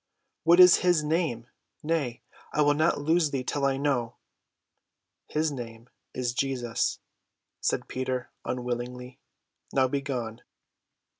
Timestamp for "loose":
2.99-3.29